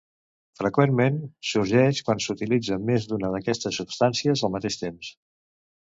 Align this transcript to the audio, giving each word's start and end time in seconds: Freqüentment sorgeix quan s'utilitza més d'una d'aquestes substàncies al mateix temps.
Freqüentment 0.61 1.19
sorgeix 1.51 2.01
quan 2.09 2.25
s'utilitza 2.27 2.81
més 2.89 3.07
d'una 3.13 3.33
d'aquestes 3.37 3.81
substàncies 3.83 4.47
al 4.49 4.57
mateix 4.59 4.85
temps. 4.87 5.17